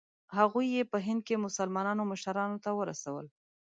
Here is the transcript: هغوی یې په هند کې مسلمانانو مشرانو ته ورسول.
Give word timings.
هغوی 0.37 0.65
یې 0.75 0.83
په 0.91 0.97
هند 1.05 1.21
کې 1.27 1.43
مسلمانانو 1.45 2.03
مشرانو 2.11 2.57
ته 2.63 2.69
ورسول. 2.79 3.25